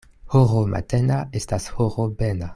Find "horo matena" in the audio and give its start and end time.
0.35-1.19